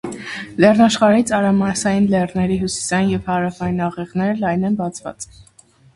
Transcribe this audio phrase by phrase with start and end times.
[0.63, 5.29] Լեռնաշխարհի ծայրամասային լեռների հյուսիսային և հարավային աղեղները լայն են բացված։